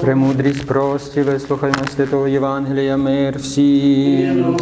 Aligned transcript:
Премудрість 0.00 0.66
прості, 0.66 1.22
вислухаймо 1.22 1.76
святого 1.96 2.28
Євангелія, 2.28 2.96
мир 2.96 3.38
всім. 3.38 4.56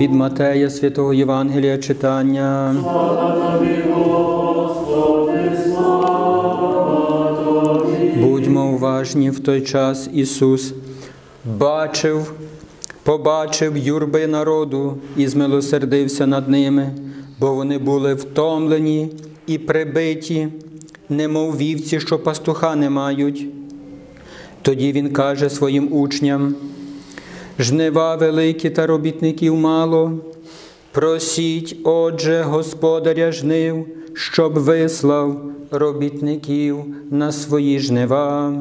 Від 0.00 0.12
Матея 0.12 0.70
святого 0.70 1.14
Євангелія 1.14 1.78
читання. 1.78 2.74
Будьмо 8.16 8.66
уважні 8.66 9.30
в 9.30 9.40
той 9.40 9.60
час 9.60 10.10
Ісус 10.14 10.74
бачив, 11.44 12.32
побачив 13.02 13.76
юрби 13.76 14.26
народу 14.26 14.96
і 15.16 15.26
змилосердився 15.26 16.26
над 16.26 16.48
ними, 16.48 16.90
бо 17.40 17.54
вони 17.54 17.78
були 17.78 18.14
втомлені 18.14 19.10
і 19.46 19.58
прибиті, 19.58 20.48
немов 21.08 21.56
вівці, 21.56 22.00
що 22.00 22.18
пастуха 22.18 22.76
не 22.76 22.90
мають. 22.90 23.46
Тоді 24.62 24.92
Він 24.92 25.12
каже 25.12 25.50
своїм 25.50 25.92
учням: 25.92 26.54
жнива 27.58 28.16
великі 28.16 28.70
та 28.70 28.86
робітників 28.86 29.54
мало. 29.54 30.18
Просіть, 30.92 31.76
отже, 31.84 32.42
господаря 32.42 33.32
жнив, 33.32 33.86
щоб 34.14 34.58
вислав 34.58 35.42
робітників 35.70 36.84
на 37.10 37.32
свої 37.32 37.78
жнива. 37.78 38.54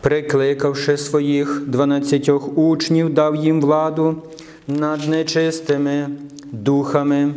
Прикликавши 0.00 0.96
своїх 0.96 1.62
дванадцятьох 1.66 2.58
учнів, 2.58 3.14
дав 3.14 3.36
їм 3.36 3.60
владу 3.60 4.16
над 4.68 5.08
нечистими 5.08 6.08
духами, 6.52 7.34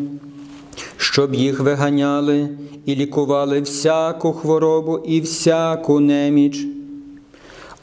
щоб 1.12 1.36
їх 1.36 1.60
виганяли 1.60 2.50
і 2.86 2.96
лікували 2.96 3.62
всяку 3.62 4.34
хворобу 4.34 4.98
і 4.98 5.22
всяку 5.22 6.00
неміч. 6.00 6.66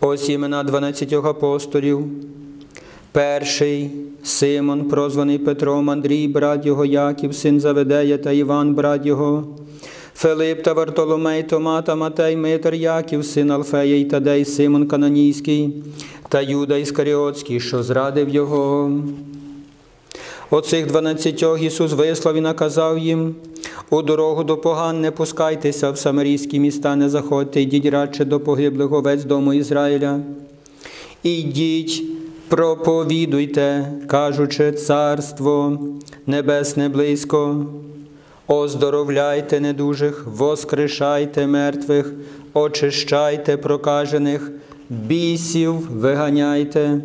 Ось 0.01 0.28
імена 0.28 0.62
дванадцятьох 0.62 1.27
апостолів. 1.27 2.05
Перший 3.12 3.91
Симон, 4.23 4.89
прозваний 4.89 5.39
Петром, 5.39 5.91
Андрій, 5.91 6.28
брат 6.28 6.67
його 6.67 6.84
Яків, 6.84 7.34
син 7.34 7.61
Заведея 7.61 8.19
та 8.19 8.33
Іван, 8.33 8.75
брат 8.75 9.06
його, 9.06 9.45
Филип 10.15 10.62
та 10.62 10.73
Вартоломей, 10.73 11.43
Тома 11.43 11.83
та 11.83 11.95
Матей, 11.95 12.37
Митер, 12.37 12.75
Яків, 12.75 13.25
син 13.25 13.50
Алфея 13.50 13.98
і 13.98 14.05
Тадей, 14.05 14.45
Симон 14.45 14.87
Кананійський 14.87 15.83
та 16.28 16.41
Юда 16.41 16.77
Іскаріотський, 16.77 17.61
що 17.61 17.83
зрадив 17.83 18.28
його. 18.28 18.93
Оцих 20.55 20.86
дванадцятьох 20.86 21.62
Ісус 21.62 21.92
вислав 21.92 22.36
і 22.36 22.41
наказав 22.41 22.98
їм, 22.98 23.34
у 23.91 24.03
дорогу 24.03 24.45
до 24.45 24.56
поган 24.56 25.00
не 25.00 25.11
пускайтеся, 25.11 25.91
в 25.91 25.98
самарійські 25.98 26.61
міста 26.61 26.97
не 26.97 27.09
заходьте, 27.09 27.61
йдіть 27.61 27.86
радше 27.86 28.25
до 28.25 28.41
погиблих 28.41 28.92
овець 28.92 29.25
дому 29.25 29.55
Ізраїля. 29.55 30.20
Ідіть, 31.22 32.03
проповідуйте, 32.48 33.92
кажучи, 34.06 34.72
царство 34.72 35.78
небесне 36.27 36.89
близько. 36.89 37.66
Оздоровляйте 38.47 39.61
недужих, 39.61 40.27
воскрешайте 40.27 41.47
мертвих, 41.47 42.12
очищайте 42.55 43.56
прокажених, 43.56 44.50
бісів 44.91 45.75
виганяйте, 45.91 47.00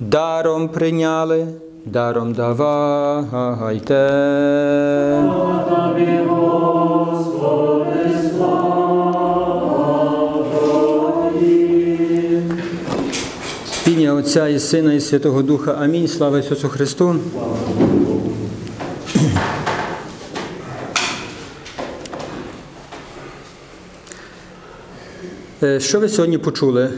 даром 0.00 0.68
прийняли, 0.68 1.46
даром 1.86 2.32
давайте. 2.32 3.94
Ім'я 13.86 14.12
Отця 14.12 14.48
і 14.48 14.58
Сина, 14.58 14.92
і 14.92 15.00
Святого 15.00 15.42
Духа. 15.42 15.72
Амінь. 15.80 16.08
Слава 16.08 16.38
Ісусу 16.38 16.68
Христу. 16.68 17.16
Е, 25.62 25.80
Що 25.80 26.00
ви 26.00 26.08
сьогодні 26.08 26.38
почули? 26.38 26.90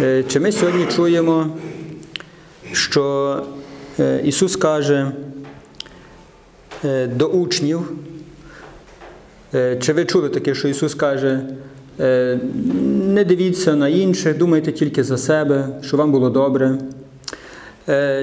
Е, 0.00 0.24
Чи 0.28 0.40
ми 0.40 0.52
сьогодні 0.52 0.86
чуємо, 0.96 1.46
що 2.96 3.42
е, 4.00 4.20
Ісус 4.24 4.56
каже 4.56 5.12
е, 6.84 7.06
до 7.06 7.26
учнів, 7.26 7.92
е, 9.54 9.76
чи 9.80 9.92
ви 9.92 10.04
чули 10.04 10.28
таке, 10.28 10.54
що 10.54 10.68
Ісус 10.68 10.94
каже, 10.94 11.40
не 11.98 13.24
дивіться 13.24 13.76
на 13.76 13.88
інших, 13.88 14.38
думайте 14.38 14.72
тільки 14.72 15.04
за 15.04 15.18
себе, 15.18 15.68
що 15.82 15.96
вам 15.96 16.12
було 16.12 16.30
добре. 16.30 16.78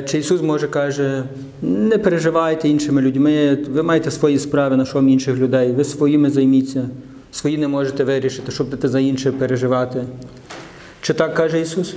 Чи 0.05 0.17
Ісус 0.17 0.41
може 0.41 0.67
каже, 0.67 1.23
не 1.61 1.97
переживайте 1.97 2.69
іншими 2.69 3.01
людьми, 3.01 3.57
ви 3.69 3.83
маєте 3.83 4.11
свої 4.11 4.39
справи, 4.39 4.77
на 4.77 4.85
вам 4.93 5.09
інших 5.09 5.37
людей, 5.37 5.71
ви 5.71 5.83
своїми 5.83 6.29
займіться, 6.29 6.89
свої 7.31 7.57
не 7.57 7.67
можете 7.67 8.03
вирішити, 8.03 8.51
щоб 8.51 8.67
будете 8.67 8.87
за 8.87 8.99
інших 8.99 9.33
переживати. 9.33 10.03
Чи 11.01 11.13
так 11.13 11.33
каже 11.33 11.61
Ісус? 11.61 11.95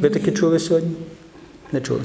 Ви 0.00 0.10
таке 0.10 0.30
чули 0.30 0.58
сьогодні? 0.58 0.90
Не 1.72 1.80
чули. 1.80 2.00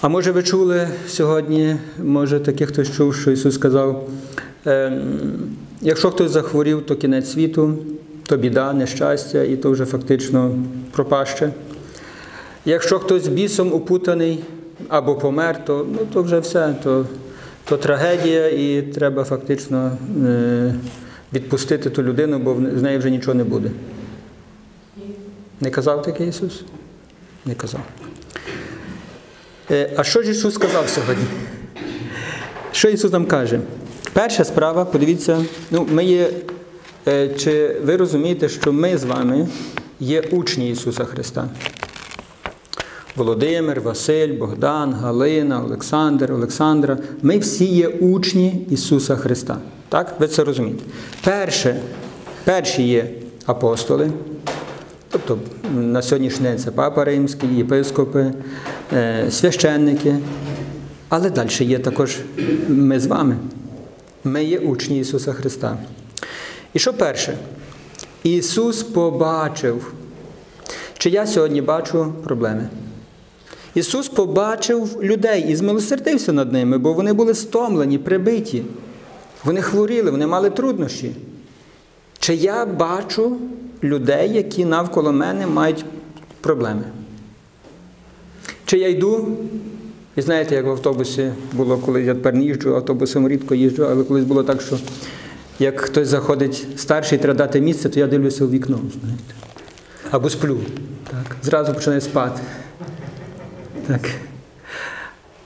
А 0.00 0.08
може 0.08 0.32
ви 0.32 0.42
чули 0.42 0.88
сьогодні, 1.08 1.76
може 2.04 2.40
таке 2.40 2.66
хтось 2.66 2.96
чув, 2.96 3.14
що 3.14 3.30
Ісус 3.30 3.54
сказав, 3.54 4.08
ем, 4.66 5.00
якщо 5.80 6.10
хтось 6.10 6.30
захворів, 6.30 6.86
то 6.86 6.96
кінець 6.96 7.30
світу, 7.30 7.78
то 8.22 8.36
біда, 8.36 8.72
нещастя, 8.72 9.42
і 9.42 9.56
то 9.56 9.70
вже 9.70 9.84
фактично 9.84 10.58
пропаще. 10.90 11.50
Якщо 12.64 12.98
хтось 12.98 13.28
бісом 13.28 13.72
упутаний 13.72 14.44
або 14.88 15.14
помер, 15.14 15.64
то, 15.64 15.86
ну, 15.92 15.98
то 16.12 16.22
вже 16.22 16.38
все, 16.38 16.74
то, 16.82 17.06
то 17.64 17.76
трагедія, 17.76 18.48
і 18.48 18.82
треба 18.82 19.24
фактично 19.24 19.98
е, 20.26 20.74
відпустити 21.32 21.90
ту 21.90 22.02
людину, 22.02 22.38
бо 22.38 22.56
з 22.78 22.82
неї 22.82 22.98
вже 22.98 23.10
нічого 23.10 23.34
не 23.34 23.44
буде. 23.44 23.70
Не 25.60 25.70
казав 25.70 26.02
таке 26.02 26.26
Ісус? 26.26 26.64
Не 27.46 27.54
казав. 27.54 27.80
Е, 29.70 29.90
А 29.96 30.04
що 30.04 30.22
ж 30.22 30.30
Ісус 30.30 30.54
сказав 30.54 30.88
сьогодні? 30.88 31.24
Що 32.72 32.88
Ісус 32.88 33.12
нам 33.12 33.26
каже? 33.26 33.60
Перша 34.12 34.44
справа, 34.44 34.84
подивіться, 34.84 35.44
ну, 35.70 35.86
ми 35.90 36.04
є, 36.04 36.30
е, 37.08 37.28
чи 37.28 37.76
ви 37.84 37.96
розумієте, 37.96 38.48
що 38.48 38.72
ми 38.72 38.98
з 38.98 39.04
вами 39.04 39.48
є 40.00 40.20
учні 40.20 40.70
Ісуса 40.70 41.04
Христа? 41.04 41.48
Володимир, 43.16 43.80
Василь, 43.80 44.32
Богдан, 44.32 44.92
Галина, 44.94 45.64
Олександр, 45.64 46.32
Олександра. 46.32 46.98
Ми 47.22 47.38
всі 47.38 47.64
є 47.64 47.88
учні 47.88 48.66
Ісуса 48.70 49.16
Христа. 49.16 49.58
Так? 49.88 50.14
Ви 50.18 50.28
це 50.28 50.44
розумієте? 50.44 50.84
Перше, 51.24 51.80
перші 52.44 52.82
є 52.82 53.10
апостоли, 53.46 54.10
тобто 55.10 55.38
на 55.74 56.02
сьогоднішній 56.02 56.46
день 56.46 56.58
це 56.58 56.70
Папа 56.70 57.04
Римський, 57.04 57.56
єпископи, 57.56 58.32
е, 58.92 59.30
священники. 59.30 60.14
Але 61.08 61.30
далі 61.30 61.48
є 61.60 61.78
також 61.78 62.16
ми 62.68 63.00
з 63.00 63.06
вами. 63.06 63.36
Ми 64.24 64.44
є 64.44 64.58
учні 64.58 64.98
Ісуса 64.98 65.32
Христа. 65.32 65.78
І 66.74 66.78
що 66.78 66.94
перше? 66.94 67.38
Ісус 68.22 68.82
побачив, 68.82 69.92
чи 70.98 71.10
я 71.10 71.26
сьогодні 71.26 71.62
бачу 71.62 72.12
проблеми. 72.24 72.68
Ісус 73.74 74.08
побачив 74.08 75.02
людей 75.02 75.44
і 75.48 75.56
змилосердився 75.56 76.32
над 76.32 76.52
ними, 76.52 76.78
бо 76.78 76.92
вони 76.92 77.12
були 77.12 77.34
стомлені, 77.34 77.98
прибиті. 77.98 78.62
Вони 79.44 79.62
хворіли, 79.62 80.10
вони 80.10 80.26
мали 80.26 80.50
труднощі. 80.50 81.16
Чи 82.28 82.34
я 82.34 82.66
бачу 82.66 83.36
людей, 83.82 84.32
які 84.32 84.64
навколо 84.64 85.12
мене 85.12 85.46
мають 85.46 85.84
проблеми? 86.40 86.82
Чи 88.64 88.78
я 88.78 88.88
йду? 88.88 89.36
І 90.16 90.22
знаєте, 90.22 90.54
як 90.54 90.66
в 90.66 90.70
автобусі 90.70 91.32
було, 91.52 91.78
коли 91.78 92.02
я 92.02 92.14
тепер 92.14 92.34
не 92.34 92.44
їжджу, 92.44 92.74
автобусом 92.74 93.28
рідко 93.28 93.54
їжджу, 93.54 93.86
але 93.90 94.04
колись 94.04 94.24
було 94.24 94.42
так, 94.42 94.60
що 94.60 94.78
як 95.58 95.80
хтось 95.80 96.08
заходить 96.08 96.66
старший, 96.76 97.18
треба 97.18 97.38
дати 97.38 97.60
місце, 97.60 97.88
то 97.88 98.00
я 98.00 98.06
дивлюся 98.06 98.44
у 98.44 98.48
вікно, 98.48 98.80
знаєте. 99.00 99.34
Або 100.10 100.30
сплю. 100.30 100.58
Так. 101.10 101.36
Зразу 101.42 101.74
починаю 101.74 102.00
спати. 102.00 102.40
Так. 103.86 104.10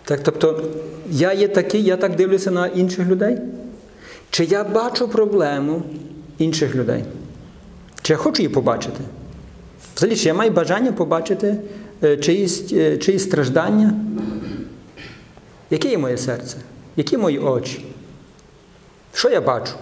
Так, 0.05 0.20
тобто, 0.23 0.64
я 1.11 1.32
є 1.32 1.49
такий, 1.49 1.82
я 1.82 1.96
так 1.96 2.17
дивлюся 2.17 2.50
на 2.50 2.67
інших 2.67 3.06
людей? 3.06 3.38
Чи 4.31 4.44
я 4.44 4.64
бачу 4.64 5.08
проблему 5.08 5.82
інших 6.38 6.75
людей? 6.75 7.05
Чи 8.02 8.12
я 8.12 8.17
хочу 8.17 8.43
її 8.43 8.55
побачити? 8.55 9.00
Взагалі, 9.96 10.17
чи 10.17 10.29
я 10.29 10.34
маю 10.34 10.50
бажання 10.50 10.93
побачити 10.93 11.56
е, 12.05 12.17
чиїсь, 12.17 12.73
е, 12.73 12.96
чиїсь 12.96 13.23
страждання? 13.23 13.94
Яке 15.70 15.88
є 15.88 15.99
моє 15.99 16.19
серце? 16.19 16.56
Які 16.96 17.17
мої 17.17 17.38
очі? 17.38 17.84
Що 19.14 19.31
я 19.31 19.40
бачу? 19.40 19.73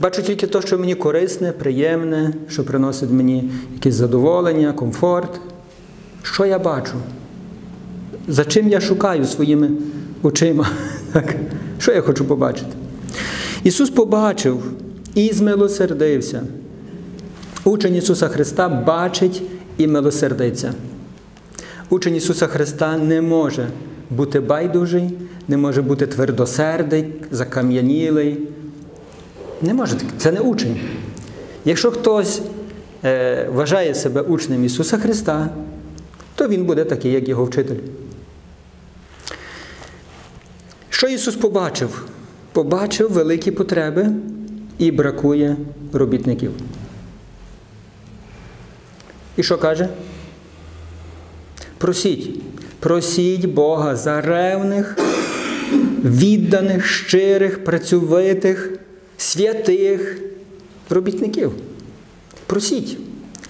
Бачу 0.00 0.22
тільки 0.22 0.46
те, 0.46 0.62
що 0.62 0.78
мені 0.78 0.94
корисне, 0.94 1.52
приємне, 1.52 2.34
що 2.48 2.64
приносить 2.64 3.10
мені 3.10 3.50
якесь 3.74 3.94
задоволення, 3.94 4.72
комфорт. 4.72 5.40
Що 6.22 6.46
я 6.46 6.58
бачу? 6.58 6.92
За 8.28 8.44
чим 8.44 8.68
я 8.68 8.80
шукаю 8.80 9.24
своїми 9.24 9.70
очима? 10.22 10.68
Що 11.78 11.92
я 11.92 12.00
хочу 12.00 12.24
побачити? 12.24 12.72
Ісус 13.64 13.90
побачив 13.90 14.62
і 15.18 15.32
змилосердився. 15.32 16.42
Учень 17.64 17.94
Ісуса 17.94 18.28
Христа 18.28 18.68
бачить 18.68 19.42
і 19.78 19.86
милосердиться. 19.86 20.74
Учень 21.90 22.16
Ісуса 22.16 22.46
Христа 22.46 22.98
не 22.98 23.22
може 23.22 23.68
бути 24.10 24.40
байдужий, 24.40 25.10
не 25.48 25.56
може 25.56 25.82
бути 25.82 26.06
твердосердий, 26.06 27.04
закам'янілий. 27.30 28.38
Не 29.62 29.74
може. 29.74 29.96
Це 30.18 30.32
не 30.32 30.40
учень. 30.40 30.80
Якщо 31.64 31.90
хтось 31.90 32.40
е, 33.04 33.48
вважає 33.52 33.94
себе 33.94 34.20
учнем 34.20 34.64
Ісуса 34.64 34.98
Христа, 34.98 35.48
то 36.34 36.48
він 36.48 36.64
буде 36.64 36.84
такий, 36.84 37.12
як 37.12 37.28
його 37.28 37.44
вчитель. 37.44 37.80
Що 40.90 41.06
Ісус 41.06 41.36
побачив? 41.36 42.04
Побачив 42.52 43.12
великі 43.12 43.50
потреби 43.50 44.12
і 44.78 44.90
бракує 44.90 45.56
робітників. 45.92 46.50
І 49.36 49.42
що 49.42 49.58
каже? 49.58 49.88
Просіть, 51.78 52.40
просіть 52.80 53.46
Бога 53.46 53.96
за 53.96 54.20
ревних, 54.20 54.98
відданих, 56.04 56.86
щирих, 56.86 57.64
працьовитих, 57.64 58.72
святих 59.16 60.20
робітників. 60.90 61.52
Просіть. 62.46 62.98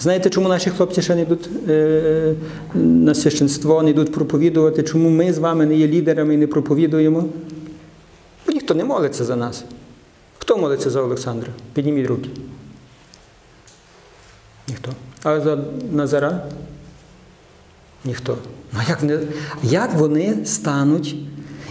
Знаєте, 0.01 0.31
чому 0.31 0.49
наші 0.49 0.71
хлопці 0.71 1.03
ще 1.03 1.15
не 1.15 1.23
йдуть 1.23 1.49
е, 1.69 2.35
на 2.75 3.15
священство, 3.15 3.83
не 3.83 3.91
йдуть 3.91 4.13
проповідувати, 4.13 4.83
чому 4.83 5.11
ми 5.11 5.33
з 5.33 5.39
вами 5.39 5.67
не 5.67 5.77
є 5.77 5.89
лідерами 5.89 6.35
і 6.35 6.37
не 6.37 6.47
проповідуємо? 6.47 7.25
Бо 8.47 8.53
ніхто 8.53 8.75
не 8.75 8.85
молиться 8.85 9.25
за 9.25 9.37
нас. 9.37 9.65
Хто 10.49 10.57
молиться 10.57 10.91
за 10.91 11.03
Олександра? 11.03 11.49
Підніміть 11.75 12.07
руки. 12.07 12.31
Ніхто. 14.69 14.93
А 15.23 15.41
за 15.41 15.59
Назара? 15.93 16.45
Ніхто. 18.05 18.39
Ну 18.73 18.81
як 18.89 19.01
вони, 19.03 19.19
як 19.63 19.95
вони 19.95 20.45
стануть 20.45 21.17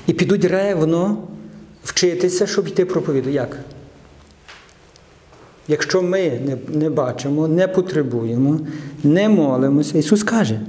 і 0.08 0.14
підуть 0.14 0.46
ревно 0.46 1.24
вчитися, 1.84 2.48
щоб 2.48 2.68
йти 2.68 2.86
проповідувати? 2.86 3.36
Як? 3.36 3.58
Якщо 5.68 6.02
ми 6.02 6.30
не, 6.30 6.58
не 6.68 6.90
бачимо, 6.90 7.48
не 7.48 7.68
потребуємо, 7.68 8.60
не 9.04 9.30
молимося, 9.30 9.98
Ісус 9.98 10.24
каже: 10.24 10.62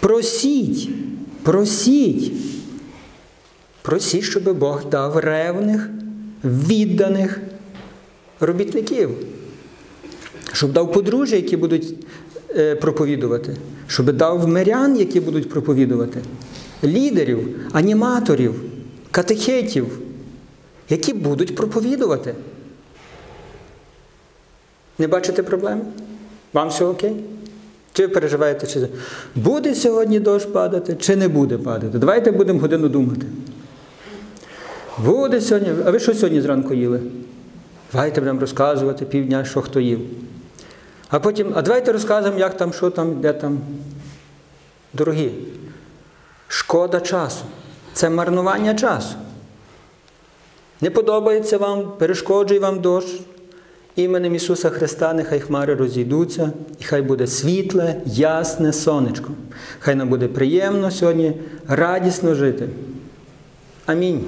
просіть, 0.00 0.90
просіть, 1.42 2.32
просіть, 3.82 4.24
щоб 4.24 4.58
Бог 4.58 4.88
дав 4.88 5.16
ревних, 5.16 5.90
відданих 6.44 7.40
робітників, 8.40 9.10
щоб 10.52 10.72
дав 10.72 10.92
подружжя, 10.92 11.36
які 11.36 11.56
будуть 11.56 12.06
е, 12.56 12.76
проповідувати, 12.76 13.56
щоб 13.86 14.12
дав 14.12 14.48
мирян, 14.48 14.96
які 14.96 15.20
будуть 15.20 15.48
проповідувати, 15.48 16.20
лідерів, 16.84 17.68
аніматорів, 17.72 18.54
катехетів, 19.10 19.98
які 20.88 21.12
будуть 21.12 21.56
проповідувати. 21.56 22.34
Не 24.98 25.08
бачите 25.08 25.42
проблеми? 25.42 25.82
Вам 26.52 26.68
все 26.68 26.84
окей? 26.84 27.16
Чи 27.92 28.06
ви 28.06 28.08
переживаєте, 28.08 28.66
чи 28.66 28.88
буде 29.34 29.74
сьогодні 29.74 30.20
дощ 30.20 30.46
падати, 30.46 30.96
чи 31.00 31.16
не 31.16 31.28
буде 31.28 31.58
падати? 31.58 31.98
Давайте 31.98 32.30
будемо 32.30 32.60
годину 32.60 32.88
думати. 32.88 33.26
Буде 35.04 35.40
сьогодні. 35.40 35.72
А 35.86 35.90
ви 35.90 36.00
що 36.00 36.14
сьогодні 36.14 36.40
зранку 36.40 36.74
їли? 36.74 37.00
Давайте 37.92 38.20
будемо 38.20 38.40
розказувати 38.40 39.04
півдня, 39.04 39.44
що 39.44 39.60
хто 39.60 39.80
їв. 39.80 40.00
А 41.08 41.20
потім, 41.20 41.52
а 41.54 41.62
давайте 41.62 41.92
розказуємо, 41.92 42.38
як 42.38 42.56
там, 42.56 42.72
що 42.72 42.90
там, 42.90 43.20
де 43.20 43.32
там. 43.32 43.58
Дорогі, 44.92 45.30
шкода 46.48 47.00
часу. 47.00 47.44
Це 47.92 48.10
марнування 48.10 48.74
часу. 48.74 49.14
Не 50.80 50.90
подобається 50.90 51.58
вам, 51.58 51.92
перешкоджує 51.98 52.60
вам 52.60 52.80
дощ. 52.80 53.20
Іменем 53.96 54.34
Ісуса 54.34 54.70
Христа 54.70 55.12
нехай 55.12 55.40
хмари 55.40 55.74
розійдуться, 55.74 56.52
і 56.78 56.84
хай 56.84 57.02
буде 57.02 57.26
світле, 57.26 58.00
ясне 58.06 58.72
сонечко. 58.72 59.30
Хай 59.78 59.94
нам 59.94 60.08
буде 60.08 60.28
приємно 60.28 60.90
сьогодні, 60.90 61.32
радісно 61.68 62.34
жити. 62.34 62.68
Амінь. 63.86 64.24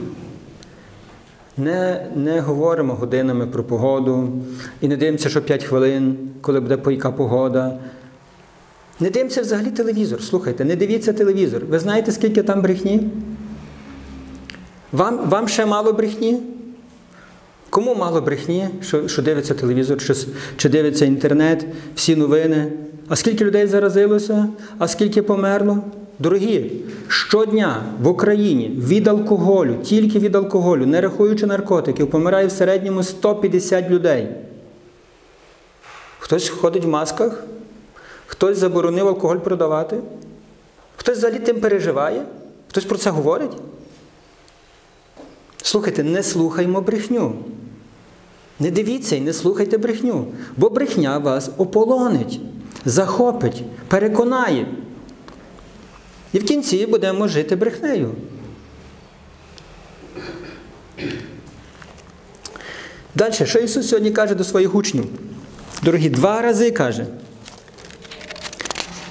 Не 1.56 2.06
не 2.16 2.40
говоримо 2.40 2.94
годинами 2.94 3.46
про 3.46 3.64
погоду 3.64 4.28
і 4.80 4.88
не 4.88 4.96
дивимося, 4.96 5.28
що 5.28 5.42
5 5.42 5.64
хвилин, 5.64 6.16
коли 6.40 6.60
буде 6.60 6.78
яка 6.92 7.10
погода. 7.10 7.78
Не 9.00 9.10
дивимося 9.10 9.42
взагалі 9.42 9.70
телевізор. 9.70 10.22
Слухайте, 10.22 10.64
не 10.64 10.76
дивіться 10.76 11.12
телевізор. 11.12 11.64
Ви 11.64 11.78
знаєте, 11.78 12.12
скільки 12.12 12.42
там 12.42 12.62
брехні? 12.62 13.10
Вам, 14.92 15.30
Вам 15.30 15.48
ще 15.48 15.66
мало 15.66 15.92
брехні? 15.92 16.42
Кому 17.70 17.94
мало 17.94 18.20
брехні, 18.20 18.68
що 18.82 19.08
що 19.08 19.22
дивиться 19.22 19.54
телевізор, 19.54 20.00
що, 20.00 20.14
чи 20.56 20.68
дивиться 20.68 21.04
інтернет, 21.04 21.66
всі 21.94 22.16
новини? 22.16 22.72
А 23.08 23.16
скільки 23.16 23.44
людей 23.44 23.66
заразилося, 23.66 24.48
а 24.78 24.88
скільки 24.88 25.22
померло? 25.22 25.78
Дорогі, 26.18 26.72
щодня 27.08 27.82
в 28.00 28.08
Україні 28.08 28.68
від 28.68 29.08
алкоголю, 29.08 29.76
тільки 29.82 30.18
від 30.18 30.34
алкоголю, 30.36 30.86
не 30.86 31.00
рахуючи 31.00 31.46
наркотиків, 31.46 32.10
помирає 32.10 32.46
в 32.46 32.52
середньому 32.52 33.02
150 33.02 33.90
людей. 33.90 34.28
Хтось 36.18 36.48
ходить 36.48 36.84
в 36.84 36.88
масках, 36.88 37.44
хтось 38.26 38.58
заборонив 38.58 39.08
алкоголь 39.08 39.36
продавати, 39.36 40.00
хтось 40.96 41.18
взагалі 41.18 41.38
тим 41.38 41.60
переживає, 41.60 42.22
хтось 42.70 42.84
про 42.84 42.98
це 42.98 43.10
говорить. 43.10 43.56
Слухайте, 45.62 46.02
не 46.02 46.22
слухаймо 46.22 46.80
брехню. 46.80 47.34
Не 48.60 48.70
дивіться 48.70 49.16
і 49.16 49.20
не 49.20 49.32
слухайте 49.32 49.78
брехню, 49.78 50.26
бо 50.56 50.70
брехня 50.70 51.18
вас 51.18 51.50
ополонить, 51.56 52.40
захопить, 52.84 53.64
переконає. 53.88 54.66
І 56.32 56.38
в 56.38 56.44
кінці 56.44 56.86
будемо 56.86 57.28
жити 57.28 57.56
брехнею. 57.56 58.14
Далі, 63.14 63.32
що 63.44 63.58
Ісус 63.58 63.88
сьогодні 63.88 64.10
каже 64.10 64.34
до 64.34 64.44
своїх 64.44 64.74
учнів? 64.74 65.04
Дорогі, 65.82 66.08
два 66.08 66.42
рази 66.42 66.70
каже. 66.70 67.06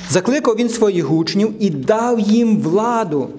Закликав 0.09 0.55
Він 0.55 0.69
своїх 0.69 1.11
учнів 1.11 1.53
і 1.59 1.69
дав 1.69 2.19
їм 2.19 2.61
владу. 2.61 3.29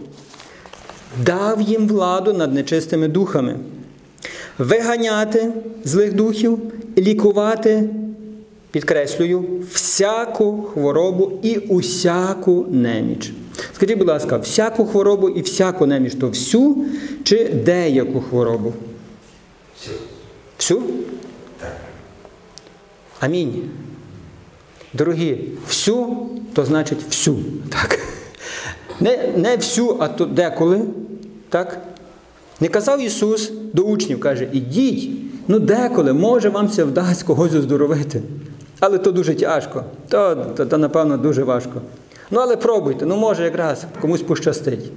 Дав 1.24 1.60
їм 1.60 1.88
владу 1.88 2.32
над 2.32 2.54
нечистими 2.54 3.08
духами. 3.08 3.56
Виганяти 4.58 5.52
злих 5.84 6.12
духів, 6.12 6.58
лікувати, 6.98 7.90
підкреслюю, 8.70 9.44
всяку 9.72 10.62
хворобу 10.62 11.32
і 11.42 11.56
усяку 11.56 12.66
неміч. 12.70 13.32
Скажіть, 13.74 13.98
будь 13.98 14.08
ласка, 14.08 14.36
всяку 14.36 14.86
хворобу 14.86 15.28
і 15.28 15.42
всяку 15.42 15.86
неміч 15.86 16.14
то 16.14 16.28
всю 16.28 16.76
чи 17.24 17.48
деяку 17.48 18.20
хворобу? 18.20 18.72
Всю. 19.78 19.96
Всю? 20.58 20.82
Так. 21.60 21.76
Амінь. 23.20 23.70
Дорогі, 24.92 25.38
всю 25.68 26.16
то 26.54 26.64
значить 26.64 26.98
всю. 27.10 27.36
Так? 27.68 27.98
Не, 29.00 29.32
не 29.36 29.56
всю, 29.56 29.96
а 30.00 30.08
то 30.08 30.24
деколи. 30.24 30.80
Так? 31.48 31.82
Не 32.60 32.68
казав 32.68 33.00
Ісус 33.00 33.52
до 33.72 33.82
учнів, 33.82 34.20
каже, 34.20 34.48
ідіть, 34.52 35.10
ну 35.48 35.58
деколи, 35.58 36.12
може 36.12 36.48
вам 36.48 36.68
це 36.68 36.84
вдасть 36.84 37.22
когось 37.22 37.54
оздоровити. 37.54 38.22
Але 38.80 38.98
то 38.98 39.12
дуже 39.12 39.34
тяжко, 39.34 39.84
то, 40.08 40.36
то, 40.56 40.66
то, 40.66 40.78
напевно, 40.78 41.16
дуже 41.16 41.42
важко. 41.42 41.80
Ну, 42.32 42.40
але 42.40 42.56
пробуйте, 42.56 43.06
ну 43.06 43.16
може 43.16 43.44
якраз 43.44 43.84
комусь 44.00 44.22
пощастить. 44.22 44.92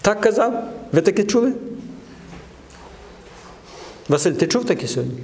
Так 0.00 0.20
казав? 0.20 0.64
Ви 0.92 1.00
таке 1.00 1.24
чули? 1.24 1.52
Василь, 4.08 4.32
ти 4.32 4.46
чув 4.46 4.64
таке 4.64 4.86
сьогодні? 4.86 5.18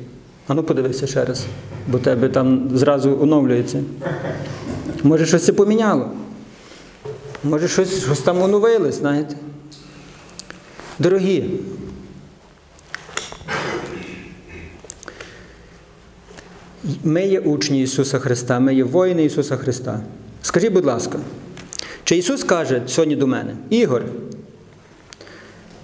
А 0.49 0.55
ну 0.55 0.63
подивися 0.63 1.07
ще 1.07 1.25
раз, 1.25 1.45
бо 1.89 1.99
тебе 1.99 2.29
там 2.29 2.71
зразу 2.75 3.19
оновлюється. 3.23 3.83
Може, 5.03 5.27
щось 5.27 5.45
це 5.45 5.53
поміняло? 5.53 6.11
Може, 7.45 7.69
щось, 7.69 8.03
щось 8.05 8.21
там 8.21 8.43
оновилось, 8.43 8.95
знаєте? 8.99 9.37
Дорогі, 10.99 11.51
Ми 17.05 17.27
є 17.27 17.41
учні 17.41 17.83
Ісуса 17.83 18.19
Христа, 18.19 18.61
ми 18.61 18.75
є 18.75 18.85
воїни 18.85 19.25
Ісуса 19.25 19.57
Христа. 19.57 20.01
Скажіть, 20.43 20.73
будь 20.73 20.85
ласка, 20.85 21.19
чи 22.05 22.17
Ісус 22.17 22.45
каже 22.45 22.83
сьогодні 22.87 23.17
до 23.17 23.27
мене, 23.27 23.57
Ігор, 23.71 24.03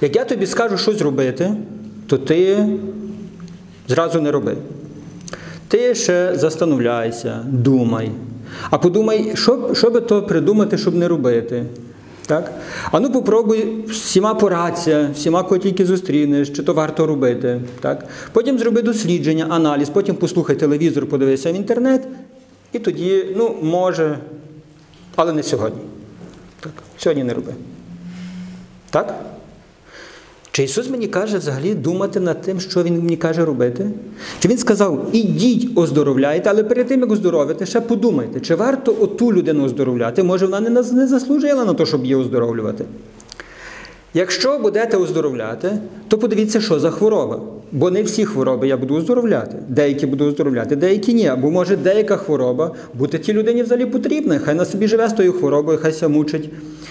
як 0.00 0.17
я 0.17 0.25
тобі 0.25 0.47
скажу 0.47 0.78
щось 0.78 1.00
робити, 1.00 1.55
то 2.07 2.19
ти 2.19 2.67
зразу 3.88 4.21
не 4.21 4.31
роби. 4.31 4.57
Ти 5.69 5.95
ще 5.95 6.33
застановляйся, 6.35 7.40
думай. 7.49 8.11
А 8.71 8.78
подумай, 8.78 9.33
що, 9.35 9.71
що 9.75 9.90
би 9.90 10.00
то 10.00 10.23
придумати, 10.23 10.78
щоб 10.78 10.95
не 10.95 11.09
робити. 11.09 11.64
Так? 12.28 12.52
А 12.90 13.00
ну 13.00 13.12
попробуй 13.12 13.85
всіма 13.87 14.35
порадься, 14.35 15.11
всіма 15.14 15.42
кого 15.42 15.58
тільки 15.58 15.87
зустрінеш, 15.87 16.50
чи 16.50 16.62
то 16.62 16.75
варто 16.75 17.06
робити. 17.06 17.61
Так? 17.80 18.04
Потім 18.32 18.58
зроби 18.58 18.82
дослідження, 18.82 19.47
аналіз, 19.50 19.88
потім 19.88 20.16
послухай 20.16 20.56
телевізор, 20.56 21.06
подивися 21.06 21.52
в 21.52 21.54
інтернет, 21.54 22.08
і 22.73 22.78
тоді, 22.78 23.25
ну, 23.37 23.56
може, 23.62 24.18
але 25.16 25.32
не 25.32 25.42
сьогодні. 25.42 25.80
Так? 26.61 26.73
Сьогодні 26.99 27.25
не 27.25 27.35
роби. 27.35 27.54
Так? 28.90 29.14
Чи 30.59 30.65
Ісус 30.65 30.91
мені 30.91 31.07
каже 31.07 31.38
взагалі 31.38 31.75
думати 31.75 32.21
над 32.21 32.43
тим, 32.43 32.61
що 32.61 32.83
Він 32.83 32.95
мені 32.95 33.17
каже 33.17 33.45
робити? 33.45 33.91
Чи 34.38 34.49
Він 34.49 34.59
сказав, 34.59 35.07
ідіть, 35.12 35.79
оздоровляйте, 35.79 36.50
але 36.50 36.65
перед 36.65 36.87
тим, 36.87 37.00
як 37.00 37.12
оздоровити, 37.12 37.67
ще 37.67 37.81
подумайте, 37.81 38.41
чи 38.41 38.55
варто 38.55 38.97
оту 39.00 39.33
людину 39.33 39.65
оздоровляти? 39.65 40.23
Може, 40.23 40.47
вона 40.47 40.71
не, 40.71 41.07
заслужила 41.07 41.65
на 41.65 41.75
те, 41.75 41.87
щоб 41.87 42.03
її 42.03 42.15
оздоровлювати? 42.15 42.85
Якщо 44.15 44.59
будете 44.59 44.97
оздоровляти, 44.97 45.79
то 46.09 46.19
подивіться, 46.19 46.61
що 46.61 46.81
за 46.81 46.91
хвороба. 46.91 47.41
Бо 47.72 47.90
не 47.90 48.02
всі 48.02 48.25
хвороби 48.25 48.68
я 48.68 48.76
буду 48.76 48.94
оздоровляти. 48.94 49.56
Деякі 49.68 50.06
буду 50.06 50.26
оздоровляти, 50.26 50.76
деякі 50.76 51.14
ні. 51.14 51.26
Або 51.26 51.50
може 51.50 51.76
деяка 51.76 52.16
хвороба 52.16 52.75
бути 52.94 53.18
тій 53.18 53.32
людині 53.32 53.62
взагалі 53.62 53.87
потрібна. 53.87 54.38
Хай 54.38 54.54
на 54.54 54.64
собі 54.64 54.88
живе 54.88 55.08
з 55.08 55.12
тою 55.12 55.32
хворобою, 55.32 55.78
хай 55.82 55.92
ся 55.92 56.08
мучить. 56.08 56.50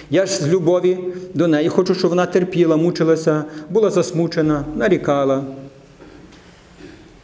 Я 0.10 0.26
ж 0.26 0.34
з 0.34 0.48
любові 0.48 1.00
до 1.34 1.48
неї 1.48 1.70
хочу, 1.70 1.96
щоб 1.96 2.10
вона 2.10 2.26
терпіла, 2.26 2.78
мучилася, 2.78 3.44
була 3.70 3.90
засмучена, 3.90 4.66
нарікала. 4.76 5.44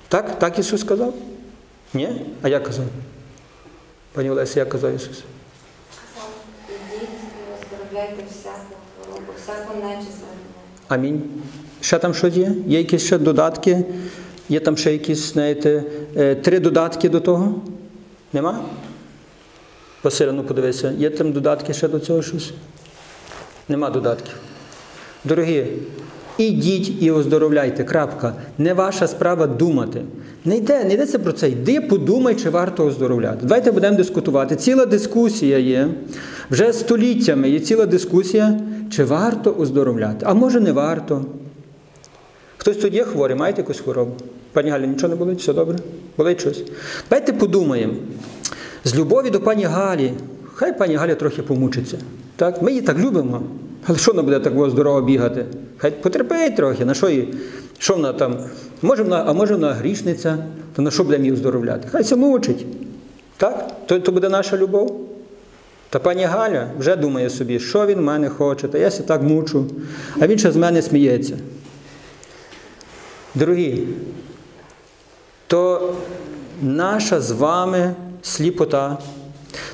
Так? 0.07 0.39
Так 0.39 0.59
Ісус 0.59 0.81
сказав? 0.81 1.13
Ні? 1.93 2.09
А 2.41 2.49
як 2.49 2.63
казав? 2.63 2.85
Пані 4.13 4.29
Олесі, 4.29 4.59
як 4.59 4.69
казав 4.69 4.95
Ісус? 4.95 5.23
Сказав, 5.91 6.29
ідіть 6.69 7.09
оздоровляйте 7.61 8.23
всяку 8.31 8.75
хворобу, 9.01 9.31
всяку 9.37 9.87
нечисть. 9.87 10.23
Амінь. 10.87 11.21
Ще 11.83 11.99
там 11.99 12.13
щось 12.13 12.35
є? 12.35 12.51
Є 12.67 12.77
якісь 12.77 13.01
ще 13.01 13.17
додатки? 13.17 13.85
Є 14.49 14.59
там 14.59 14.77
ще 14.77 14.91
якісь, 14.91 15.33
знаєте, 15.33 15.83
е, 16.17 16.35
три 16.35 16.59
додатки 16.59 17.09
до 17.09 17.19
того? 17.19 17.61
Нема? 18.33 18.59
Василя, 20.03 20.31
ну 20.31 20.43
подивися, 20.43 20.91
є 20.97 21.09
там 21.09 21.31
додатки 21.31 21.73
ще 21.73 21.87
до 21.87 21.99
цього 21.99 22.21
щось? 22.21 22.53
Нема 23.69 23.89
додатків. 23.89 24.33
Дорогі, 25.23 25.65
ідіть 26.37 27.03
і 27.03 27.11
оздоровляйте. 27.11 27.83
Крапка. 27.83 28.33
Не 28.57 28.73
ваша 28.73 29.07
справа 29.07 29.47
думати. 29.47 30.01
Не 30.45 30.57
йде, 30.57 30.83
не 30.83 30.93
йдеться 30.93 31.19
про 31.19 31.31
це. 31.31 31.49
Йди, 31.49 31.81
подумай, 31.81 32.35
чи 32.35 32.49
варто 32.49 32.85
оздоровляти. 32.85 33.39
Давайте 33.41 33.71
будемо 33.71 33.97
дискутувати. 33.97 34.55
Ціла 34.55 34.85
дискусія 34.85 35.57
є. 35.57 35.87
Вже 36.51 36.73
століттями 36.73 37.49
є 37.49 37.59
ціла 37.59 37.85
дискусія, 37.85 38.59
чи 38.91 39.03
варто 39.03 39.55
оздоровляти. 39.59 40.25
А 40.29 40.33
може 40.33 40.59
не 40.59 40.71
варто. 40.71 41.25
Хтось 42.63 42.77
тут 42.77 42.93
є 42.93 43.03
хворий, 43.03 43.37
маєте 43.37 43.61
якусь 43.61 43.79
хворобу? 43.79 44.11
Пані 44.51 44.69
Галя, 44.69 44.85
нічого 44.85 45.09
не 45.09 45.15
болить? 45.15 45.39
Все 45.39 45.53
добре? 45.53 45.77
Болить 46.17 46.41
щось? 46.41 46.63
Давайте 47.09 47.33
подумаємо. 47.33 47.93
З 48.83 48.95
любові 48.95 49.29
до 49.29 49.39
пані 49.39 49.63
Галі, 49.63 50.13
хай 50.53 50.77
пані 50.77 50.95
Галя 50.95 51.15
трохи 51.15 51.41
помучиться. 51.41 51.97
Так? 52.35 52.61
Ми 52.61 52.71
її 52.71 52.81
так 52.81 52.99
любимо. 52.99 53.41
Але 53.85 53.97
що 53.97 54.11
вона 54.11 54.23
буде 54.23 54.39
так 54.39 54.53
здорово 54.69 55.01
бігати? 55.01 55.45
Хай 55.77 55.91
потерпить 55.91 56.55
трохи, 56.55 56.85
на 56.85 56.93
що 56.93 57.09
її? 57.09 57.33
Що 57.77 57.93
вона 57.93 58.13
там? 58.13 58.37
Може 58.81 59.03
вона, 59.03 59.23
а 59.27 59.33
може 59.33 59.53
вона 59.53 59.73
грішниця, 59.73 60.37
то 60.75 60.81
на 60.81 60.91
що 60.91 61.03
будемо 61.03 61.23
її 61.23 61.33
оздоровляти? 61.33 61.87
Хай 61.91 62.03
це 62.03 62.15
мучить. 62.15 62.65
Так? 63.37 63.67
То, 63.85 63.99
то 63.99 64.11
буде 64.11 64.29
наша 64.29 64.57
любов. 64.57 64.99
Та 65.89 65.99
пані 65.99 66.23
Галя 66.23 66.67
вже 66.79 66.95
думає 66.95 67.29
собі, 67.29 67.59
що 67.59 67.85
він 67.85 67.97
в 67.97 68.01
мене 68.01 68.29
хоче, 68.29 68.67
та 68.67 68.77
я 68.77 68.91
ся 68.91 69.03
так 69.03 69.21
мучу, 69.21 69.65
а 70.19 70.27
він 70.27 70.37
ще 70.37 70.51
з 70.51 70.55
мене 70.55 70.81
сміється. 70.81 71.37
Дорогі, 73.35 73.83
то 75.47 75.93
наша 76.61 77.21
з 77.21 77.31
вами 77.31 77.95
сліпота, 78.21 78.97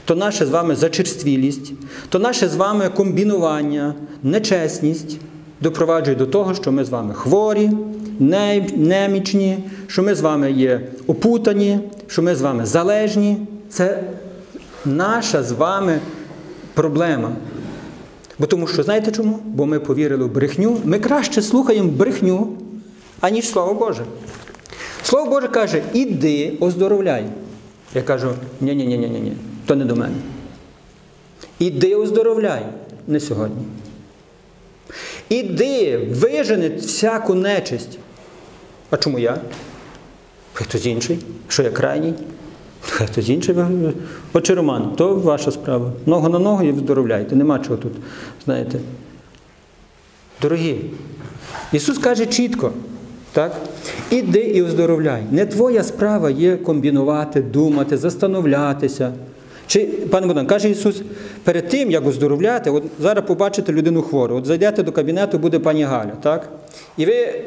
то 0.06 0.16
наша 0.16 0.46
з 0.46 0.50
вами 0.50 0.75
зачерствілість, 0.75 1.72
то 2.10 2.20
наше 2.20 2.50
з 2.50 2.56
вами 2.56 2.89
комбінування, 2.89 3.94
нечесність 4.24 5.18
допроваджує 5.62 6.18
до 6.18 6.25
того, 6.25 6.54
що 6.54 6.72
ми 6.72 6.86
з 6.86 6.89
вами 6.89 7.13
хворі, 7.13 7.72
немічні, 8.20 9.63
що 9.88 10.04
ми 10.04 10.16
з 10.16 10.22
вами 10.22 10.51
є 10.51 10.82
опутані, 11.08 11.80
що 12.08 12.22
ми 12.22 12.36
з 12.36 12.42
вами 12.42 12.66
залежні. 12.66 13.38
Це 13.70 14.04
наша 14.86 15.44
з 15.44 15.51
вами 15.51 16.00
проблема. 16.74 17.32
Бо 18.39 18.46
тому 18.46 18.68
що 18.68 18.84
знаєте 18.84 19.12
чому? 19.12 19.39
Бо 19.46 19.66
ми 19.66 19.80
повірили 19.80 20.25
в 20.25 20.32
брехню. 20.32 20.78
Ми 20.84 21.00
краще 21.00 21.42
слухаємо 21.42 21.92
брехню, 21.92 22.48
аніж 23.22 23.50
Слово 23.50 23.74
Боже. 23.74 24.06
Слово 25.04 25.30
Боже 25.30 25.48
каже, 25.48 25.84
іди, 25.94 26.54
оздоровляй. 26.60 27.26
Я 27.94 28.02
кажу, 28.02 28.34
ні-ні-ні, 28.62 28.98
ні 28.98 29.08
ні 29.08 29.34
то 29.70 29.76
не 29.76 29.86
до 29.86 29.96
мене. 29.96 30.16
Іди 31.60 31.96
оздоровляй, 31.96 32.66
не 33.08 33.20
сьогодні. 33.20 33.64
Іди, 35.30 35.98
вижени 35.98 36.70
всяку 36.70 37.36
нечисть. 37.36 38.00
А 38.90 38.98
чому 38.98 39.20
я? 39.20 39.38
Хтось 40.54 40.86
інший. 40.86 41.20
Що 41.48 41.64
я 41.64 41.70
крайній? 41.70 42.14
Хтось 42.82 43.30
інший. 43.30 43.56
Отче 44.34 44.56
Роман, 44.56 44.96
то 44.96 45.16
ваша 45.16 45.52
справа. 45.52 45.92
Ногу 46.06 46.30
на 46.30 46.40
ногу 46.40 46.64
і 46.64 46.72
вздоровляйте. 46.72 47.36
Нема 47.36 47.60
чого 47.60 47.78
тут, 47.78 47.94
знаєте. 48.46 48.80
Дорогі, 50.42 50.82
Ісус 51.72 51.98
каже 51.98 52.26
чітко, 52.26 52.72
так? 53.33 53.51
Іди 54.09 54.39
і 54.39 54.62
оздоровляй. 54.62 55.24
Не 55.31 55.45
твоя 55.45 55.83
справа 55.83 56.29
є 56.29 56.57
комбінувати, 56.57 57.41
думати, 57.41 57.98
застановлятися. 57.98 59.12
Чи, 59.67 59.86
пане 59.86 60.27
Богдан, 60.27 60.45
каже 60.45 60.69
Ісус, 60.69 61.01
перед 61.43 61.67
тим, 61.67 61.91
як 61.91 62.07
оздоровляти, 62.07 62.69
от 62.69 62.83
зараз 63.00 63.24
побачите 63.27 63.74
людину 63.74 64.01
хвору, 64.01 64.36
от 64.36 64.45
зайдете 64.45 64.83
до 64.83 64.91
кабінету, 64.91 65.38
буде 65.38 65.59
пані 65.59 65.83
Галя, 65.83 66.12
так? 66.24 66.50
І 66.98 67.05
ви, 67.05 67.41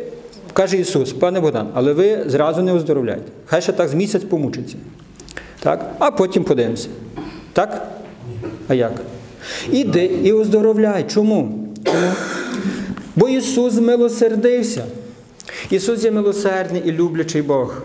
каже 0.52 0.76
Ісус, 0.76 1.12
пане 1.12 1.40
Богдан, 1.40 1.68
але 1.74 1.92
ви 1.92 2.24
зразу 2.26 2.62
не 2.62 2.72
оздоровляйте. 2.72 3.22
Хай 3.46 3.62
ще 3.62 3.72
так 3.72 3.88
з 3.88 3.94
місяць 3.94 4.24
помучиться. 4.24 4.76
Так? 5.60 5.94
А 5.98 6.10
потім 6.10 6.44
подивимося. 6.44 6.88
Так? 7.52 7.88
А 8.68 8.74
як? 8.74 8.92
Іди 9.70 10.04
і 10.04 10.32
оздоровляй. 10.32 11.04
Чому? 11.08 11.68
Чому? 11.84 12.12
Бо 13.16 13.28
Ісус 13.28 13.74
милосердився. 13.74 14.84
Ісус 15.70 16.04
є 16.04 16.10
милосердний 16.10 16.82
і 16.84 16.92
люблячий 16.92 17.42
Бог. 17.42 17.82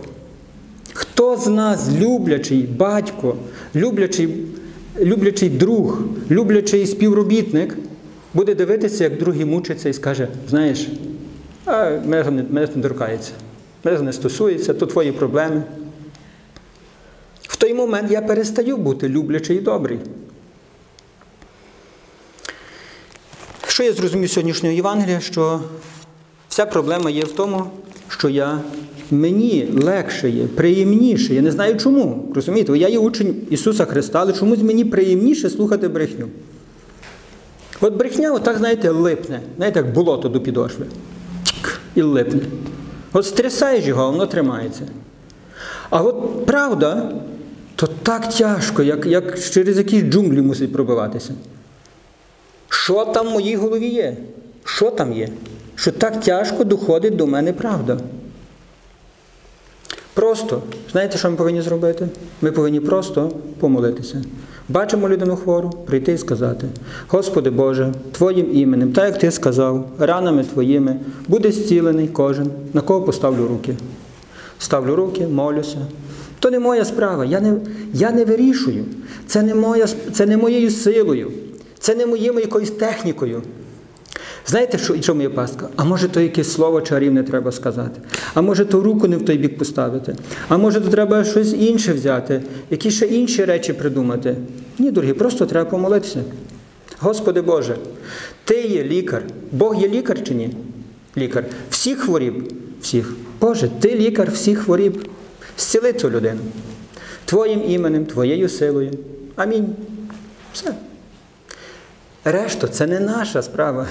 Хто 0.94 1.38
з 1.38 1.48
нас 1.48 1.90
люблячий 2.00 2.62
батько, 2.64 3.36
люблячий, 3.76 4.46
люблячий 5.00 5.50
друг, 5.50 6.00
люблячий 6.32 6.88
співробітник, 6.88 7.78
буде 8.34 8.56
дивитися, 8.56 9.04
як 9.04 9.18
другий 9.18 9.46
мучиться 9.46 9.90
і 9.90 9.94
скаже, 9.94 10.28
знаєш, 10.50 10.88
мене 12.06 12.24
не, 12.32 12.44
мене 12.50 12.68
не 12.76 12.82
торкається, 12.82 13.32
мене 13.84 14.02
не 14.02 14.14
стосується, 14.14 14.74
то 14.74 14.86
твої 14.86 15.12
проблеми. 15.12 15.64
В 17.42 17.56
той 17.56 17.74
момент 17.74 18.12
я 18.12 18.22
перестаю 18.22 18.78
бути 18.78 19.10
люблячий 19.10 19.58
і 19.58 19.62
добрий. 19.62 20.00
Що 23.68 23.84
я 23.84 23.94
зрозумів 23.94 24.30
сьогоднішнього 24.30 24.76
Євангелія, 24.76 25.20
що 25.20 25.62
вся 26.58 26.66
проблема 26.66 27.10
є 27.10 27.24
в 27.24 27.32
тому, 27.32 27.64
що 28.08 28.30
я, 28.30 28.60
мені 29.12 29.70
легше 29.84 30.30
є, 30.30 30.48
приємніше. 30.48 31.34
Я 31.34 31.42
не 31.42 31.52
знаю 31.52 31.78
чому. 31.78 32.32
Розумієте, 32.36 32.78
я 32.78 32.88
є 32.88 33.00
учень 33.00 33.36
Ісуса 33.50 33.86
Христа, 33.86 34.20
але 34.22 34.34
чомусь 34.34 34.62
мені 34.62 34.86
приємніше 34.86 35.50
слухати 35.50 35.88
брехню. 35.88 36.28
От 37.82 37.94
брехня, 37.94 38.34
отак, 38.34 38.58
знаєте, 38.58 38.90
липне. 38.90 39.42
Знаєте, 39.58 39.80
як 39.80 39.94
болото 39.94 40.30
до 40.30 40.42
підошви. 40.42 40.86
І 41.96 42.02
липне. 42.02 42.42
От 43.14 43.26
стрясаєш 43.26 43.86
його, 43.86 44.04
а 44.04 44.10
воно 44.10 44.26
тримається. 44.26 44.84
А 45.90 46.02
от 46.02 46.46
правда, 46.46 47.12
то 47.76 47.88
так 48.04 48.34
тяжко, 48.34 48.84
як, 48.84 49.06
як 49.06 49.40
через 49.40 49.78
якісь 49.78 50.04
джунглі 50.04 50.42
мусить 50.42 50.74
пробиватися. 50.74 51.34
Що 52.70 53.06
там 53.06 53.28
в 53.28 53.32
моїй 53.32 53.56
голові 53.56 53.88
є? 53.88 54.18
Що 54.64 54.92
там 54.92 55.14
є? 55.14 55.30
Що 55.78 55.92
так 55.92 56.22
тяжко 56.22 56.64
доходить 56.64 57.16
до 57.16 57.28
мене 57.28 57.54
правда. 57.54 57.98
Просто, 60.14 60.62
знаєте, 60.92 61.18
що 61.18 61.32
ми 61.32 61.38
повинні 61.38 61.62
зробити? 61.62 62.08
Ми 62.42 62.52
повинні 62.52 62.80
просто 62.80 63.32
помолитися. 63.60 64.24
Бачимо 64.70 65.10
людину 65.10 65.36
хвору, 65.36 65.70
прийти 65.70 66.14
і 66.14 66.18
сказати: 66.18 66.68
Господи 67.08 67.50
Боже, 67.50 67.94
Твоїм 68.12 68.58
іменем, 68.58 68.94
так 68.94 69.06
як 69.06 69.20
Ти 69.20 69.32
сказав, 69.32 69.90
ранами 70.00 70.44
Твоїми, 70.44 70.96
буде 71.28 71.52
зцілений 71.52 72.08
кожен, 72.08 72.52
на 72.74 72.82
кого 72.82 73.02
поставлю 73.02 73.48
руки. 73.48 73.76
Ставлю 74.60 74.96
руки, 74.96 75.28
молюся. 75.28 75.78
То 76.40 76.52
не 76.52 76.60
моя 76.60 76.86
справа, 76.86 77.26
я 77.26 77.40
не, 77.40 77.54
я 77.94 78.12
не 78.12 78.26
вирішую. 78.26 78.86
Це 79.28 79.42
не, 79.42 79.56
моя, 79.56 79.86
це 80.14 80.26
не 80.26 80.38
моєю 80.38 80.72
силою, 80.72 81.32
це 81.80 81.96
не 81.96 82.06
моєю 82.06 82.40
якоюсь 82.40 82.72
технікою. 82.72 83.42
Знаєте, 84.48 84.78
що, 84.78 85.00
чому 85.00 85.22
є 85.22 85.30
пастка? 85.30 85.68
А 85.76 85.84
може, 85.84 86.08
то 86.08 86.22
якесь 86.22 86.52
слово 86.52 86.82
чарівне 86.82 87.24
треба 87.24 87.52
сказати? 87.52 88.02
А 88.34 88.42
може, 88.42 88.66
то 88.66 88.82
руку 88.82 89.08
не 89.08 89.18
в 89.18 89.26
той 89.26 89.38
бік 89.38 89.58
поставити? 89.58 90.16
А 90.48 90.58
може, 90.58 90.82
то 90.82 90.90
треба 90.90 91.24
щось 91.24 91.54
інше 91.54 91.94
взяти, 91.94 92.42
якісь 92.70 92.94
ще 92.94 93.06
інші 93.06 93.46
речі 93.46 93.74
придумати? 93.74 94.36
Ні, 94.80 94.92
дорогі, 94.92 95.14
просто 95.14 95.46
треба 95.46 95.70
помолитися. 95.70 96.24
Господи 97.00 97.42
Боже, 97.42 97.78
Ти 98.44 98.62
є 98.62 98.84
лікар. 98.84 99.24
Бог 99.52 99.82
є 99.82 99.88
лікар 99.88 100.24
чи 100.24 100.34
ні? 100.34 100.50
Лікар. 101.18 101.46
Всіх 101.70 102.00
хворіб. 102.00 102.54
Всіх. 102.82 103.14
Боже, 103.42 103.70
ти 103.80 103.96
лікар 103.96 104.32
всіх 104.32 104.60
хворіб. 104.60 105.10
Зціли 105.58 105.94
цю 105.94 106.10
людину. 106.10 106.40
Твоїм 107.26 107.62
іменем, 107.68 108.06
Твоєю 108.06 108.50
силою. 108.50 108.92
Амінь. 109.36 109.76
Все. 110.54 110.74
Решта 112.26 112.68
це 112.68 112.88
не 112.88 113.00
наша 113.00 113.42
справа. 113.42 113.88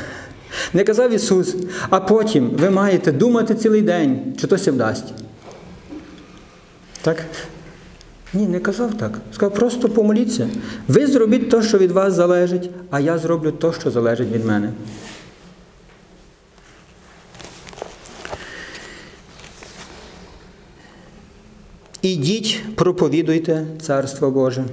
Не 0.74 0.84
казав 0.84 1.12
Ісус, 1.12 1.56
а 1.90 2.00
потім 2.00 2.50
ви 2.50 2.70
маєте 2.70 3.12
думати 3.12 3.54
цілий 3.54 3.82
день, 3.82 4.34
чи 4.40 4.46
то 4.46 4.58
ся 4.58 4.72
вдасть. 4.72 5.12
Так? 7.02 7.24
Ні, 8.34 8.46
не 8.46 8.60
казав 8.60 8.94
так. 8.94 9.18
Сказав, 9.34 9.54
просто 9.54 9.88
помоліться. 9.88 10.48
Ви 10.88 11.06
зробіть 11.06 11.50
те, 11.50 11.62
що 11.62 11.78
від 11.78 11.90
вас 11.90 12.14
залежить, 12.14 12.70
а 12.90 13.00
я 13.00 13.18
зроблю 13.18 13.52
те, 13.52 13.72
що 13.80 13.90
залежить 13.90 14.32
від 14.32 14.44
мене. 14.44 14.72
Ідіть, 22.02 22.62
проповідуйте 22.74 23.66
Царство 23.80 24.30
Боже. 24.30 24.64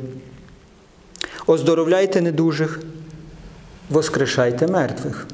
Оздоровляйте 1.48 2.22
недужих, 2.22 2.80
воскрешайте 3.90 4.68
мертвих. 4.68 5.28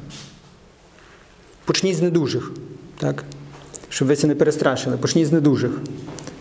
Почніть 1.70 1.98
з 1.98 2.02
недужих, 2.02 2.52
так? 2.98 3.24
щоб 3.90 4.08
ви 4.08 4.16
це 4.16 4.28
не 4.28 4.36
перестрашили. 4.36 4.98
Почніть 4.98 5.28
з 5.28 5.32
недужих. 5.32 5.72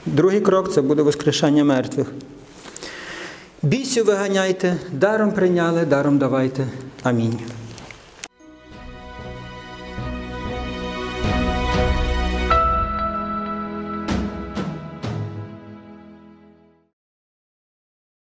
Другий 0.07 0.41
крок 0.41 0.73
це 0.73 0.83
буде 0.83 1.03
воскрешання 1.03 1.65
мертвих. 1.65 2.07
Бісю 3.63 4.05
виганяйте, 4.05 4.77
даром 4.93 5.33
прийняли, 5.33 5.87
даром 5.87 6.19
давайте. 6.19 6.67
Амінь. 7.03 7.39